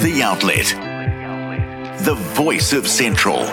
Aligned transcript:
The 0.00 0.22
Outlet. 0.22 0.64
The 2.04 2.14
voice 2.14 2.72
of 2.72 2.88
Central. 2.88 3.44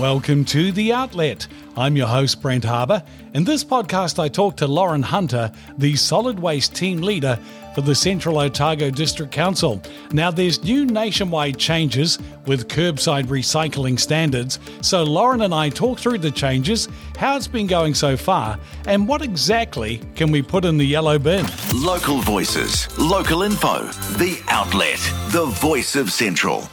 Welcome 0.00 0.46
to 0.46 0.72
The 0.72 0.94
Outlet. 0.94 1.46
I'm 1.76 1.94
your 1.94 2.06
host, 2.06 2.40
Brent 2.40 2.64
Harbour. 2.64 3.02
In 3.34 3.44
this 3.44 3.62
podcast, 3.62 4.18
I 4.18 4.28
talk 4.28 4.56
to 4.56 4.66
Lauren 4.66 5.02
Hunter, 5.02 5.52
the 5.76 5.94
solid 5.94 6.40
waste 6.40 6.74
team 6.74 7.02
leader 7.02 7.38
for 7.74 7.82
the 7.82 7.94
Central 7.94 8.38
Otago 8.38 8.88
District 8.88 9.30
Council. 9.30 9.82
Now, 10.10 10.30
there's 10.30 10.64
new 10.64 10.86
nationwide 10.86 11.58
changes 11.58 12.18
with 12.46 12.68
curbside 12.68 13.26
recycling 13.26 14.00
standards. 14.00 14.58
So, 14.80 15.02
Lauren 15.02 15.42
and 15.42 15.54
I 15.54 15.68
talk 15.68 15.98
through 15.98 16.18
the 16.18 16.30
changes, 16.30 16.88
how 17.18 17.36
it's 17.36 17.46
been 17.46 17.66
going 17.66 17.92
so 17.92 18.16
far, 18.16 18.58
and 18.86 19.06
what 19.06 19.20
exactly 19.20 20.00
can 20.14 20.32
we 20.32 20.40
put 20.40 20.64
in 20.64 20.78
the 20.78 20.86
yellow 20.86 21.18
bin. 21.18 21.44
Local 21.74 22.22
voices, 22.22 22.88
local 22.98 23.42
info. 23.42 23.82
The 24.16 24.42
Outlet. 24.48 24.98
The 25.32 25.44
voice 25.44 25.94
of 25.94 26.10
Central. 26.10 26.70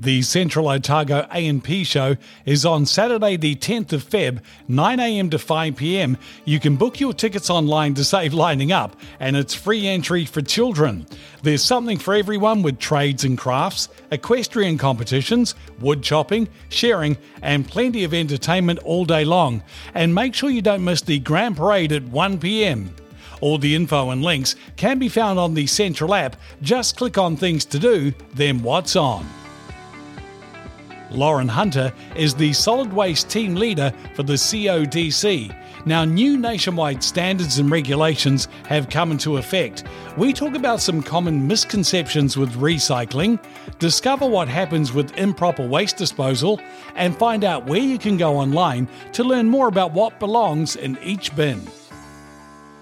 The 0.00 0.22
Central 0.22 0.68
Otago 0.68 1.26
A&P 1.32 1.82
show 1.82 2.16
is 2.46 2.64
on 2.64 2.86
Saturday 2.86 3.36
the 3.36 3.56
10th 3.56 3.92
of 3.92 4.08
Feb, 4.08 4.40
9am 4.70 5.32
to 5.32 5.38
5pm. 5.38 6.16
You 6.44 6.60
can 6.60 6.76
book 6.76 7.00
your 7.00 7.12
tickets 7.12 7.50
online 7.50 7.94
to 7.94 8.04
save 8.04 8.32
lining 8.32 8.70
up 8.70 8.94
and 9.18 9.36
it's 9.36 9.54
free 9.54 9.88
entry 9.88 10.24
for 10.24 10.40
children. 10.40 11.04
There's 11.42 11.64
something 11.64 11.98
for 11.98 12.14
everyone 12.14 12.62
with 12.62 12.78
trades 12.78 13.24
and 13.24 13.36
crafts, 13.36 13.88
equestrian 14.12 14.78
competitions, 14.78 15.56
wood 15.80 16.04
chopping, 16.04 16.46
sharing 16.68 17.18
and 17.42 17.66
plenty 17.66 18.04
of 18.04 18.14
entertainment 18.14 18.78
all 18.84 19.04
day 19.04 19.24
long. 19.24 19.64
And 19.94 20.14
make 20.14 20.32
sure 20.32 20.48
you 20.48 20.62
don't 20.62 20.84
miss 20.84 21.00
the 21.00 21.18
Grand 21.18 21.56
Parade 21.56 21.90
at 21.90 22.04
1pm. 22.04 22.90
All 23.40 23.58
the 23.58 23.74
info 23.74 24.10
and 24.10 24.22
links 24.22 24.54
can 24.76 25.00
be 25.00 25.08
found 25.08 25.40
on 25.40 25.54
the 25.54 25.66
Central 25.66 26.14
app. 26.14 26.36
Just 26.62 26.96
click 26.96 27.18
on 27.18 27.36
Things 27.36 27.64
to 27.64 27.80
Do, 27.80 28.12
then 28.34 28.62
What's 28.62 28.94
On. 28.94 29.26
Lauren 31.10 31.48
Hunter 31.48 31.92
is 32.16 32.34
the 32.34 32.52
solid 32.52 32.92
waste 32.92 33.30
team 33.30 33.54
leader 33.54 33.92
for 34.14 34.22
the 34.22 34.34
CODC. 34.34 35.54
Now, 35.86 36.04
new 36.04 36.36
nationwide 36.36 37.02
standards 37.02 37.58
and 37.58 37.70
regulations 37.70 38.48
have 38.66 38.90
come 38.90 39.10
into 39.10 39.36
effect. 39.36 39.84
We 40.16 40.32
talk 40.32 40.54
about 40.54 40.80
some 40.80 41.02
common 41.02 41.46
misconceptions 41.46 42.36
with 42.36 42.52
recycling, 42.54 43.38
discover 43.78 44.26
what 44.26 44.48
happens 44.48 44.92
with 44.92 45.16
improper 45.16 45.66
waste 45.66 45.96
disposal, 45.96 46.60
and 46.94 47.16
find 47.16 47.44
out 47.44 47.66
where 47.66 47.80
you 47.80 47.98
can 47.98 48.16
go 48.16 48.36
online 48.36 48.88
to 49.12 49.24
learn 49.24 49.48
more 49.48 49.68
about 49.68 49.92
what 49.92 50.18
belongs 50.18 50.76
in 50.76 50.98
each 51.02 51.34
bin. 51.34 51.60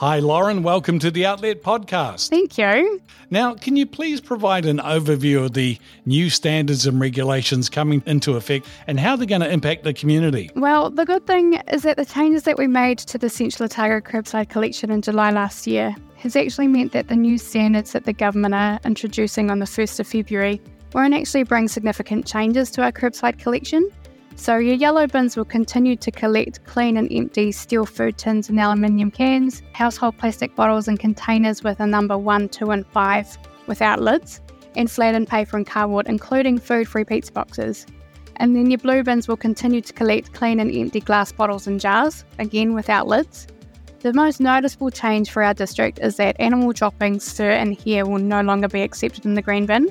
Hi, 0.00 0.18
Lauren. 0.18 0.62
Welcome 0.62 0.98
to 1.00 1.10
the 1.10 1.26
Outlet 1.26 1.62
Podcast. 1.62 2.30
Thank 2.30 2.56
you. 2.56 3.02
Now, 3.28 3.52
can 3.52 3.76
you 3.76 3.84
please 3.84 4.18
provide 4.18 4.64
an 4.64 4.78
overview 4.78 5.44
of 5.44 5.52
the 5.52 5.76
new 6.06 6.30
standards 6.30 6.86
and 6.86 6.98
regulations 6.98 7.68
coming 7.68 8.02
into 8.06 8.36
effect 8.36 8.66
and 8.86 8.98
how 8.98 9.14
they're 9.14 9.26
going 9.26 9.42
to 9.42 9.52
impact 9.52 9.84
the 9.84 9.92
community? 9.92 10.48
Well, 10.56 10.88
the 10.88 11.04
good 11.04 11.26
thing 11.26 11.60
is 11.70 11.82
that 11.82 11.98
the 11.98 12.06
changes 12.06 12.44
that 12.44 12.56
we 12.56 12.66
made 12.66 12.96
to 13.00 13.18
the 13.18 13.28
Central 13.28 13.66
Otago 13.66 14.00
curbside 14.00 14.48
collection 14.48 14.90
in 14.90 15.02
July 15.02 15.32
last 15.32 15.66
year 15.66 15.94
has 16.16 16.34
actually 16.34 16.68
meant 16.68 16.92
that 16.92 17.08
the 17.08 17.16
new 17.16 17.36
standards 17.36 17.92
that 17.92 18.06
the 18.06 18.14
government 18.14 18.54
are 18.54 18.80
introducing 18.86 19.50
on 19.50 19.58
the 19.58 19.66
1st 19.66 20.00
of 20.00 20.06
February 20.06 20.62
won't 20.94 21.12
actually 21.12 21.42
bring 21.42 21.68
significant 21.68 22.26
changes 22.26 22.70
to 22.70 22.82
our 22.82 22.90
curbside 22.90 23.38
collection. 23.38 23.86
So, 24.36 24.56
your 24.56 24.74
yellow 24.74 25.06
bins 25.06 25.36
will 25.36 25.44
continue 25.44 25.96
to 25.96 26.10
collect 26.10 26.64
clean 26.64 26.96
and 26.96 27.12
empty 27.12 27.52
steel 27.52 27.84
food 27.84 28.16
tins 28.16 28.48
and 28.48 28.58
aluminium 28.58 29.10
cans, 29.10 29.62
household 29.72 30.16
plastic 30.16 30.54
bottles 30.56 30.88
and 30.88 30.98
containers 30.98 31.62
with 31.62 31.80
a 31.80 31.86
number 31.86 32.16
1, 32.16 32.48
2, 32.48 32.70
and 32.70 32.86
5 32.86 33.38
without 33.66 34.00
lids, 34.00 34.40
and 34.76 34.90
flattened 34.90 35.28
paper 35.28 35.56
and 35.56 35.66
cardboard, 35.66 36.08
including 36.08 36.58
food 36.58 36.88
free 36.88 37.04
pizza 37.04 37.32
boxes. 37.32 37.86
And 38.36 38.56
then 38.56 38.70
your 38.70 38.78
blue 38.78 39.02
bins 39.02 39.28
will 39.28 39.36
continue 39.36 39.82
to 39.82 39.92
collect 39.92 40.32
clean 40.32 40.60
and 40.60 40.74
empty 40.74 41.00
glass 41.00 41.30
bottles 41.32 41.66
and 41.66 41.78
jars, 41.78 42.24
again 42.38 42.72
without 42.72 43.06
lids. 43.06 43.46
The 44.00 44.14
most 44.14 44.40
noticeable 44.40 44.90
change 44.90 45.30
for 45.30 45.42
our 45.42 45.52
district 45.52 45.98
is 45.98 46.16
that 46.16 46.40
animal 46.40 46.72
droppings, 46.72 47.30
fur, 47.30 47.50
and 47.50 47.78
hair 47.82 48.06
will 48.06 48.18
no 48.18 48.40
longer 48.40 48.68
be 48.68 48.80
accepted 48.80 49.26
in 49.26 49.34
the 49.34 49.42
green 49.42 49.66
bin. 49.66 49.88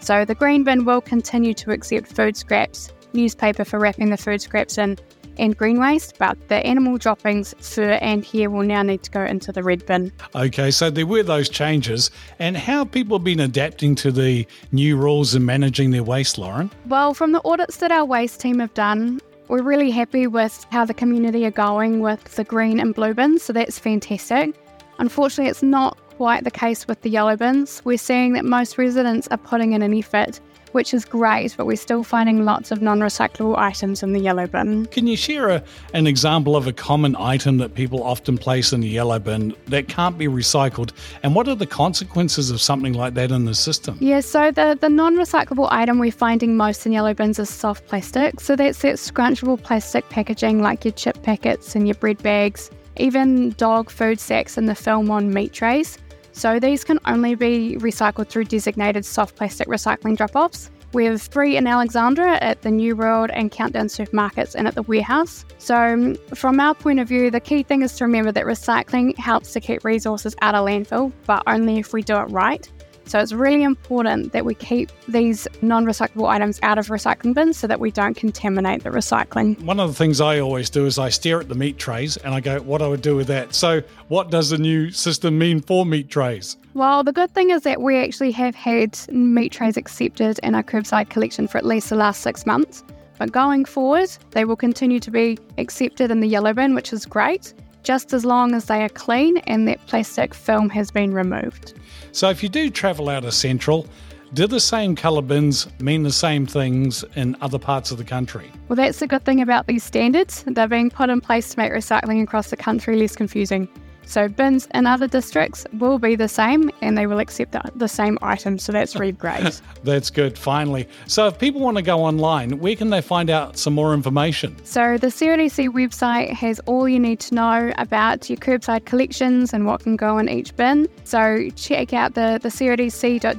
So, 0.00 0.24
the 0.24 0.34
green 0.34 0.64
bin 0.64 0.84
will 0.84 1.00
continue 1.00 1.54
to 1.54 1.70
accept 1.70 2.08
food 2.08 2.36
scraps, 2.36 2.90
newspaper 3.14 3.64
for 3.64 3.78
wrapping 3.78 4.10
the 4.10 4.16
food 4.16 4.40
scraps 4.40 4.78
in, 4.78 4.98
and 5.38 5.56
green 5.56 5.80
waste, 5.80 6.18
but 6.18 6.36
the 6.48 6.56
animal 6.66 6.98
droppings, 6.98 7.54
fur, 7.60 7.92
and 8.02 8.24
hair 8.24 8.50
will 8.50 8.62
now 8.62 8.82
need 8.82 9.02
to 9.02 9.10
go 9.10 9.24
into 9.24 9.52
the 9.52 9.62
red 9.62 9.84
bin. 9.86 10.12
Okay, 10.34 10.70
so 10.70 10.90
there 10.90 11.06
were 11.06 11.22
those 11.22 11.48
changes, 11.48 12.10
and 12.38 12.56
how 12.56 12.78
have 12.78 12.92
people 12.92 13.18
been 13.18 13.40
adapting 13.40 13.94
to 13.96 14.12
the 14.12 14.46
new 14.72 14.96
rules 14.96 15.34
and 15.34 15.46
managing 15.46 15.90
their 15.90 16.02
waste, 16.02 16.38
Lauren? 16.38 16.70
Well, 16.86 17.14
from 17.14 17.32
the 17.32 17.40
audits 17.44 17.78
that 17.78 17.90
our 17.90 18.04
waste 18.04 18.40
team 18.40 18.58
have 18.58 18.74
done, 18.74 19.20
we're 19.48 19.62
really 19.62 19.90
happy 19.90 20.26
with 20.26 20.66
how 20.70 20.84
the 20.84 20.94
community 20.94 21.44
are 21.44 21.50
going 21.50 22.00
with 22.00 22.22
the 22.36 22.44
green 22.44 22.78
and 22.78 22.94
blue 22.94 23.14
bins, 23.14 23.42
so 23.42 23.52
that's 23.52 23.78
fantastic. 23.78 24.54
Unfortunately, 24.98 25.50
it's 25.50 25.62
not 25.62 25.96
quite 26.16 26.44
the 26.44 26.50
case 26.50 26.86
with 26.86 27.00
the 27.00 27.10
yellow 27.10 27.36
bins. 27.36 27.82
We're 27.84 27.98
seeing 27.98 28.34
that 28.34 28.44
most 28.44 28.78
residents 28.78 29.28
are 29.28 29.38
putting 29.38 29.72
in 29.72 29.82
an 29.82 29.94
effort 29.94 30.40
which 30.72 30.92
is 30.92 31.04
great, 31.04 31.54
but 31.56 31.66
we're 31.66 31.76
still 31.76 32.02
finding 32.02 32.44
lots 32.44 32.70
of 32.70 32.82
non 32.82 33.00
recyclable 33.00 33.56
items 33.56 34.02
in 34.02 34.12
the 34.12 34.20
yellow 34.20 34.46
bin. 34.46 34.86
Can 34.86 35.06
you 35.06 35.16
share 35.16 35.48
a, 35.48 35.62
an 35.94 36.06
example 36.06 36.56
of 36.56 36.66
a 36.66 36.72
common 36.72 37.16
item 37.16 37.58
that 37.58 37.74
people 37.74 38.02
often 38.02 38.38
place 38.38 38.72
in 38.72 38.80
the 38.80 38.88
yellow 38.88 39.18
bin 39.18 39.54
that 39.66 39.88
can't 39.88 40.18
be 40.18 40.26
recycled? 40.26 40.92
And 41.22 41.34
what 41.34 41.48
are 41.48 41.54
the 41.54 41.66
consequences 41.66 42.50
of 42.50 42.60
something 42.60 42.92
like 42.94 43.14
that 43.14 43.30
in 43.30 43.44
the 43.44 43.54
system? 43.54 43.96
Yeah, 44.00 44.20
so 44.20 44.50
the, 44.50 44.76
the 44.80 44.88
non 44.88 45.16
recyclable 45.16 45.68
item 45.70 45.98
we're 45.98 46.12
finding 46.12 46.56
most 46.56 46.86
in 46.86 46.92
yellow 46.92 47.14
bins 47.14 47.38
is 47.38 47.50
soft 47.50 47.86
plastic. 47.86 48.40
So 48.40 48.56
that's 48.56 48.82
that 48.82 48.96
scrunchable 48.96 49.62
plastic 49.62 50.08
packaging 50.08 50.62
like 50.62 50.84
your 50.84 50.92
chip 50.92 51.22
packets 51.22 51.74
and 51.74 51.86
your 51.86 51.94
bread 51.94 52.22
bags, 52.22 52.70
even 52.96 53.50
dog 53.52 53.90
food 53.90 54.20
sacks 54.20 54.56
and 54.56 54.68
the 54.68 54.74
film 54.74 55.10
on 55.10 55.32
meat 55.32 55.52
trays. 55.52 55.98
So 56.32 56.58
these 56.58 56.82
can 56.84 56.98
only 57.06 57.34
be 57.34 57.76
recycled 57.78 58.28
through 58.28 58.44
designated 58.44 59.04
soft 59.04 59.36
plastic 59.36 59.68
recycling 59.68 60.16
drop 60.16 60.34
offs. 60.34 60.70
We 60.92 61.06
have 61.06 61.22
three 61.22 61.56
in 61.56 61.66
Alexandra 61.66 62.36
at 62.42 62.60
the 62.60 62.70
New 62.70 62.94
World 62.94 63.30
and 63.32 63.50
Countdown 63.50 63.86
supermarkets 63.86 64.54
and 64.54 64.68
at 64.68 64.74
the 64.74 64.82
warehouse. 64.82 65.46
So, 65.56 65.74
um, 65.74 66.16
from 66.34 66.60
our 66.60 66.74
point 66.74 67.00
of 67.00 67.08
view, 67.08 67.30
the 67.30 67.40
key 67.40 67.62
thing 67.62 67.80
is 67.80 67.96
to 67.96 68.04
remember 68.04 68.30
that 68.32 68.44
recycling 68.44 69.16
helps 69.16 69.54
to 69.54 69.60
keep 69.60 69.84
resources 69.84 70.36
out 70.42 70.54
of 70.54 70.66
landfill, 70.66 71.12
but 71.24 71.42
only 71.46 71.78
if 71.78 71.94
we 71.94 72.02
do 72.02 72.16
it 72.16 72.24
right. 72.24 72.70
So 73.06 73.18
it's 73.18 73.32
really 73.32 73.62
important 73.62 74.32
that 74.32 74.44
we 74.44 74.54
keep 74.54 74.90
these 75.08 75.46
non 75.60 75.84
recyclable 75.84 76.28
items 76.28 76.58
out 76.62 76.78
of 76.78 76.88
recycling 76.88 77.34
bins 77.34 77.56
so 77.56 77.66
that 77.66 77.80
we 77.80 77.90
don't 77.90 78.16
contaminate 78.16 78.84
the 78.84 78.90
recycling. 78.90 79.60
One 79.62 79.80
of 79.80 79.88
the 79.88 79.94
things 79.94 80.20
I 80.20 80.40
always 80.40 80.70
do 80.70 80.86
is 80.86 80.98
I 80.98 81.08
stare 81.08 81.40
at 81.40 81.48
the 81.48 81.54
meat 81.54 81.78
trays 81.78 82.16
and 82.18 82.34
I 82.34 82.40
go, 82.40 82.60
what 82.60 82.78
do 82.78 82.84
I 82.84 82.88
would 82.88 83.02
do 83.02 83.16
with 83.16 83.26
that? 83.28 83.54
So, 83.54 83.82
what 84.08 84.30
does 84.30 84.50
the 84.50 84.58
new 84.58 84.90
system 84.90 85.38
mean 85.38 85.60
for 85.60 85.84
meat 85.84 86.08
trays? 86.08 86.56
Well, 86.74 87.02
the 87.04 87.12
good 87.12 87.30
thing 87.32 87.50
is 87.50 87.62
that 87.62 87.82
we 87.82 87.98
actually 87.98 88.32
have 88.32 88.54
had 88.54 88.98
meat 89.10 89.52
trays 89.52 89.76
accepted 89.76 90.38
in 90.42 90.54
our 90.54 90.62
curbside 90.62 91.10
collection 91.10 91.48
for 91.48 91.58
at 91.58 91.66
least 91.66 91.90
the 91.90 91.96
last 91.96 92.22
six 92.22 92.46
months. 92.46 92.82
But 93.18 93.30
going 93.30 93.64
forward, 93.64 94.10
they 94.30 94.44
will 94.44 94.56
continue 94.56 94.98
to 95.00 95.10
be 95.10 95.38
accepted 95.58 96.10
in 96.10 96.20
the 96.20 96.26
yellow 96.26 96.52
bin, 96.54 96.74
which 96.74 96.92
is 96.92 97.06
great 97.06 97.54
just 97.82 98.12
as 98.12 98.24
long 98.24 98.54
as 98.54 98.66
they 98.66 98.82
are 98.82 98.88
clean 98.88 99.38
and 99.38 99.66
that 99.68 99.84
plastic 99.86 100.34
film 100.34 100.68
has 100.70 100.90
been 100.90 101.12
removed. 101.12 101.74
So, 102.12 102.28
if 102.30 102.42
you 102.42 102.48
do 102.48 102.70
travel 102.70 103.08
out 103.08 103.24
of 103.24 103.34
Central, 103.34 103.86
do 104.34 104.46
the 104.46 104.60
same 104.60 104.96
colour 104.96 105.20
bins 105.20 105.68
mean 105.78 106.04
the 106.04 106.12
same 106.12 106.46
things 106.46 107.04
in 107.16 107.36
other 107.42 107.58
parts 107.58 107.90
of 107.90 107.98
the 107.98 108.04
country? 108.04 108.50
Well, 108.68 108.76
that's 108.76 108.98
the 109.00 109.06
good 109.06 109.24
thing 109.24 109.42
about 109.42 109.66
these 109.66 109.84
standards. 109.84 110.42
They're 110.46 110.68
being 110.68 110.90
put 110.90 111.10
in 111.10 111.20
place 111.20 111.50
to 111.50 111.58
make 111.58 111.70
recycling 111.70 112.22
across 112.22 112.48
the 112.48 112.56
country 112.56 112.96
less 112.96 113.14
confusing. 113.14 113.68
So 114.06 114.28
bins 114.28 114.68
in 114.74 114.86
other 114.86 115.06
districts 115.06 115.66
will 115.78 115.98
be 115.98 116.16
the 116.16 116.28
same 116.28 116.70
and 116.80 116.96
they 116.98 117.06
will 117.06 117.18
accept 117.20 117.52
the, 117.52 117.62
the 117.74 117.88
same 117.88 118.18
items. 118.22 118.62
So 118.62 118.72
that's 118.72 118.94
really 118.94 119.12
great. 119.12 119.60
that's 119.84 120.10
good, 120.10 120.36
finally. 120.36 120.88
So 121.06 121.26
if 121.26 121.38
people 121.38 121.60
want 121.60 121.76
to 121.76 121.82
go 121.82 122.04
online, 122.04 122.58
where 122.58 122.76
can 122.76 122.90
they 122.90 123.00
find 123.00 123.30
out 123.30 123.56
some 123.56 123.74
more 123.74 123.94
information? 123.94 124.56
So 124.64 124.98
the 124.98 125.06
CODC 125.08 125.68
website 125.68 126.30
has 126.30 126.60
all 126.60 126.88
you 126.88 126.98
need 126.98 127.20
to 127.20 127.34
know 127.34 127.72
about 127.78 128.28
your 128.28 128.38
curbside 128.38 128.84
collections 128.84 129.52
and 129.52 129.66
what 129.66 129.82
can 129.82 129.96
go 129.96 130.18
in 130.18 130.28
each 130.28 130.54
bin. 130.56 130.88
So 131.04 131.48
check 131.56 131.92
out 131.92 132.14
the, 132.14 132.38
the 132.42 132.48
codc.govt.nz 132.48 133.32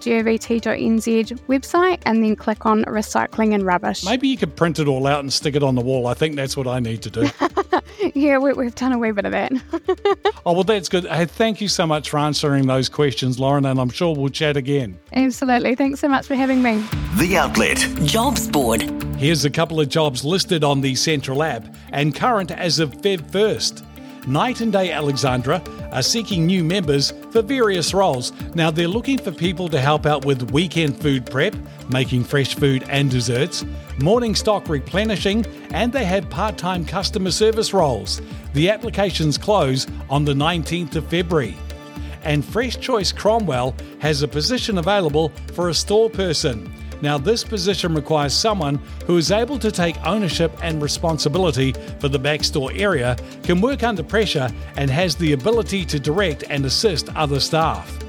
website 1.47 2.01
and 2.05 2.23
then 2.23 2.35
click 2.35 2.65
on 2.65 2.83
recycling 2.85 3.53
and 3.53 3.63
rubbish. 3.65 4.03
Maybe 4.05 4.27
you 4.27 4.37
could 4.37 4.55
print 4.55 4.79
it 4.79 4.87
all 4.87 5.07
out 5.07 5.19
and 5.19 5.31
stick 5.31 5.55
it 5.55 5.63
on 5.63 5.75
the 5.75 5.81
wall. 5.81 6.07
I 6.07 6.13
think 6.13 6.35
that's 6.35 6.57
what 6.57 6.67
I 6.67 6.79
need 6.79 7.01
to 7.03 7.09
do. 7.09 7.29
yeah, 8.15 8.37
we, 8.37 8.65
have 8.65 8.75
done 8.75 8.91
a 8.91 8.97
wee 8.97 9.11
bit 9.11 9.25
of 9.25 9.31
that. 9.31 9.51
oh, 10.45 10.53
well, 10.53 10.63
that's 10.63 10.89
good. 10.89 11.05
Hey, 11.05 11.25
thank 11.25 11.61
you 11.61 11.67
so 11.67 11.85
much 11.87 12.09
for 12.09 12.17
answering 12.19 12.67
those 12.67 12.89
questions, 12.89 13.39
Lauren, 13.39 13.65
and 13.65 13.79
I'm 13.79 13.89
sure 13.89 14.15
we'll 14.15 14.29
chat 14.29 14.57
again. 14.57 14.99
Absolutely. 15.13 15.75
Thanks 15.75 15.99
so 15.99 16.07
much 16.07 16.27
for 16.27 16.35
having 16.35 16.61
me. 16.61 16.83
The 17.17 17.37
Outlet 17.37 17.77
Jobs 18.03 18.47
Board. 18.47 18.81
Here's 19.17 19.45
a 19.45 19.49
couple 19.49 19.79
of 19.79 19.89
jobs 19.89 20.25
listed 20.25 20.63
on 20.63 20.81
the 20.81 20.95
Central 20.95 21.43
app 21.43 21.65
and 21.91 22.13
current 22.13 22.51
as 22.51 22.79
of 22.79 22.91
Feb 22.91 23.31
1st. 23.31 23.92
Night 24.27 24.61
and 24.61 24.71
Day 24.71 24.91
Alexandra 24.91 25.61
are 25.91 26.01
seeking 26.01 26.45
new 26.45 26.63
members 26.63 27.11
for 27.31 27.41
various 27.41 27.93
roles. 27.93 28.31
Now, 28.55 28.71
they're 28.71 28.87
looking 28.87 29.17
for 29.17 29.31
people 29.31 29.67
to 29.69 29.81
help 29.81 30.05
out 30.05 30.25
with 30.25 30.51
weekend 30.51 30.99
food 31.01 31.25
prep, 31.25 31.55
making 31.89 32.23
fresh 32.23 32.55
food 32.55 32.85
and 32.89 33.11
desserts, 33.11 33.65
morning 33.99 34.33
stock 34.33 34.69
replenishing, 34.69 35.45
and 35.71 35.91
they 35.91 36.05
have 36.05 36.29
part 36.29 36.57
time 36.57 36.85
customer 36.85 37.31
service 37.31 37.73
roles. 37.73 38.21
The 38.53 38.69
applications 38.69 39.37
close 39.37 39.87
on 40.09 40.23
the 40.23 40.33
19th 40.33 40.95
of 40.95 41.07
February. 41.07 41.55
And 42.23 42.45
Fresh 42.45 42.77
Choice 42.77 43.11
Cromwell 43.11 43.75
has 43.99 44.21
a 44.21 44.27
position 44.27 44.77
available 44.77 45.29
for 45.53 45.67
a 45.67 45.73
store 45.73 46.09
person. 46.09 46.71
Now, 47.03 47.17
this 47.17 47.43
position 47.43 47.93
requires 47.93 48.33
someone 48.33 48.79
who 49.05 49.17
is 49.17 49.29
able 49.29 49.59
to 49.59 49.69
take 49.69 49.97
ownership 50.05 50.57
and 50.63 50.81
responsibility 50.81 51.73
for 51.99 52.07
the 52.07 52.17
backstore 52.17 52.79
area, 52.79 53.17
can 53.43 53.59
work 53.59 53.83
under 53.83 54.01
pressure, 54.01 54.49
and 54.77 54.89
has 54.89 55.13
the 55.17 55.33
ability 55.33 55.83
to 55.83 55.99
direct 55.99 56.45
and 56.49 56.65
assist 56.65 57.13
other 57.13 57.41
staff. 57.41 57.99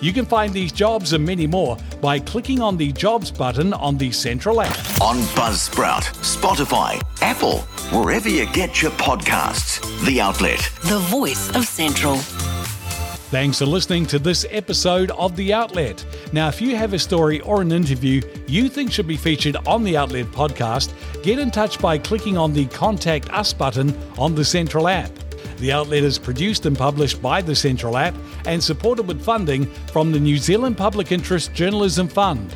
You 0.00 0.12
can 0.12 0.26
find 0.26 0.54
these 0.54 0.70
jobs 0.70 1.12
and 1.12 1.26
many 1.26 1.48
more 1.48 1.76
by 2.00 2.20
clicking 2.20 2.60
on 2.62 2.76
the 2.76 2.92
Jobs 2.92 3.32
button 3.32 3.72
on 3.72 3.98
the 3.98 4.12
Central 4.12 4.60
app. 4.60 4.78
On 5.00 5.16
Buzzsprout, 5.34 6.04
Spotify, 6.22 7.02
Apple, 7.22 7.62
wherever 7.90 8.28
you 8.28 8.46
get 8.52 8.80
your 8.80 8.92
podcasts. 8.92 9.80
The 10.06 10.20
Outlet. 10.20 10.60
The 10.84 11.00
voice 11.00 11.52
of 11.56 11.64
Central. 11.64 12.18
Thanks 13.30 13.58
for 13.58 13.66
listening 13.66 14.06
to 14.06 14.20
this 14.20 14.46
episode 14.50 15.10
of 15.10 15.34
The 15.34 15.52
Outlet. 15.52 16.06
Now, 16.32 16.48
if 16.48 16.60
you 16.60 16.76
have 16.76 16.92
a 16.92 16.98
story 16.98 17.40
or 17.40 17.62
an 17.62 17.72
interview 17.72 18.20
you 18.48 18.68
think 18.68 18.92
should 18.92 19.06
be 19.06 19.16
featured 19.16 19.56
on 19.66 19.84
the 19.84 19.96
Outlet 19.96 20.26
podcast, 20.26 20.92
get 21.22 21.38
in 21.38 21.50
touch 21.50 21.78
by 21.80 21.98
clicking 21.98 22.36
on 22.36 22.52
the 22.52 22.66
Contact 22.66 23.32
Us 23.32 23.52
button 23.52 23.96
on 24.18 24.34
the 24.34 24.44
Central 24.44 24.88
app. 24.88 25.10
The 25.58 25.72
Outlet 25.72 26.02
is 26.02 26.18
produced 26.18 26.66
and 26.66 26.76
published 26.76 27.22
by 27.22 27.40
the 27.42 27.54
Central 27.54 27.96
app 27.96 28.14
and 28.44 28.62
supported 28.62 29.06
with 29.06 29.22
funding 29.22 29.66
from 29.92 30.12
the 30.12 30.20
New 30.20 30.36
Zealand 30.36 30.76
Public 30.76 31.12
Interest 31.12 31.52
Journalism 31.54 32.08
Fund. 32.08 32.54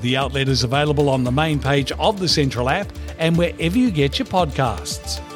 The 0.00 0.16
Outlet 0.16 0.48
is 0.48 0.64
available 0.64 1.08
on 1.10 1.22
the 1.22 1.30
main 1.30 1.60
page 1.60 1.92
of 1.92 2.18
the 2.18 2.28
Central 2.28 2.68
app 2.68 2.90
and 3.18 3.36
wherever 3.36 3.78
you 3.78 3.90
get 3.90 4.18
your 4.18 4.26
podcasts. 4.26 5.29